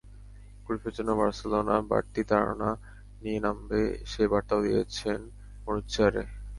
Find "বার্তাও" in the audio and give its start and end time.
4.31-4.63